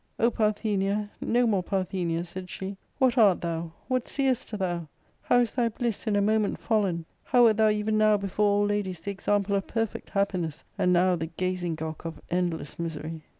"O, 0.25 0.31
Parthenia, 0.31 1.11
no 1.21 1.45
more 1.45 1.61
Parthenia," 1.61 2.23
said 2.23 2.49
she," 2.49 2.75
what 2.97 3.19
art 3.19 3.39
thou? 3.41 3.71
what 3.87 4.07
seest 4.07 4.49
thou? 4.57 4.87
how 5.21 5.37
is 5.37 5.51
thy 5.53 5.69
bliss 5.69 6.07
in 6.07 6.15
a 6.15 6.21
moment 6.23 6.57
fallen 6.59 7.05
\ 7.15 7.23
how 7.25 7.43
wert 7.43 7.57
thou 7.57 7.69
even 7.69 7.99
now 7.99 8.17
before 8.17 8.47
all 8.47 8.65
ladies 8.65 8.99
the 9.01 9.11
example 9.11 9.55
of 9.55 9.67
per 9.67 9.85
fect 9.85 10.09
happiness, 10.09 10.63
and 10.75 10.91
now 10.91 11.15
the 11.15 11.27
gazing 11.27 11.75
gockf 11.75 12.03
of 12.03 12.19
endless 12.31 12.79
misery 12.79 13.21